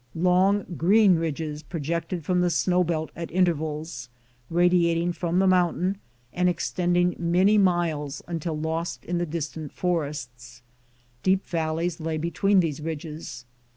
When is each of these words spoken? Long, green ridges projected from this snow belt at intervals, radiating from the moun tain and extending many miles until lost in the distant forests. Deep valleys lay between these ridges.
Long, 0.15 0.63
green 0.77 1.17
ridges 1.17 1.61
projected 1.61 2.25
from 2.25 2.41
this 2.41 2.55
snow 2.55 2.83
belt 2.83 3.11
at 3.15 3.29
intervals, 3.29 4.09
radiating 4.49 5.13
from 5.13 5.37
the 5.37 5.45
moun 5.45 5.75
tain 5.75 5.97
and 6.33 6.49
extending 6.49 7.13
many 7.19 7.59
miles 7.59 8.23
until 8.27 8.57
lost 8.57 9.05
in 9.05 9.19
the 9.19 9.27
distant 9.27 9.71
forests. 9.71 10.63
Deep 11.21 11.45
valleys 11.45 11.99
lay 11.99 12.17
between 12.17 12.61
these 12.61 12.81
ridges. 12.81 13.45